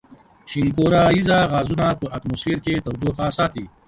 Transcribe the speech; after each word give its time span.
شینکوریزه 0.51 1.37
غازونه 1.51 1.87
په 1.99 2.05
اتموسفیر 2.15 2.57
کې 2.65 2.83
تودوخه 2.85 3.27
ساتي. 3.37 3.65